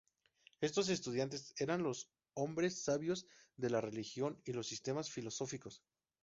Estos 0.61 0.89
estudiantes 0.89 1.53
eran 1.59 1.83
los 1.83 2.09
hombres 2.33 2.81
sabios 2.83 3.27
de 3.55 3.69
la 3.69 3.81
religión 3.81 4.41
y 4.45 4.51
los 4.53 4.65
sistemas 4.65 5.11
filosóficos. 5.11 5.83